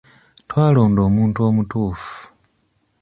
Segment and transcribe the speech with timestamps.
[0.49, 2.13] Twalonda omuntu omutuufu.